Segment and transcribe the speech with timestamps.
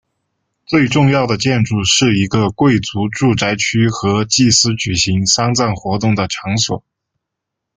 [0.65, 6.83] 最重要的建筑是一个贵族住宅区和祭司举行丧葬活动的场所。